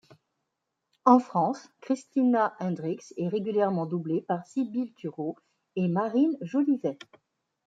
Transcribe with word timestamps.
En 1.05 1.19
France, 1.19 1.69
Christina 1.79 2.55
Hendricks 2.59 3.13
est 3.17 3.27
régulièrement 3.27 3.85
doublée 3.85 4.21
par 4.27 4.47
Sybille 4.47 4.93
Tureau 4.95 5.35
et 5.75 5.87
Marine 5.89 6.35
Jolivet. 6.41 6.97